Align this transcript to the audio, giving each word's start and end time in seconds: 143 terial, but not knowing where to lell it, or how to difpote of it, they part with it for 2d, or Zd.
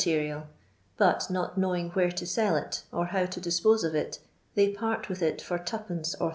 143 0.01 0.01
terial, 0.01 0.47
but 0.97 1.29
not 1.29 1.59
knowing 1.59 1.91
where 1.91 2.09
to 2.11 2.27
lell 2.35 2.55
it, 2.55 2.81
or 2.91 3.05
how 3.05 3.23
to 3.27 3.39
difpote 3.39 3.83
of 3.85 3.93
it, 3.93 4.17
they 4.55 4.69
part 4.73 5.07
with 5.09 5.21
it 5.21 5.39
for 5.43 5.59
2d, 5.59 6.15
or 6.19 6.29
Zd. 6.29 6.29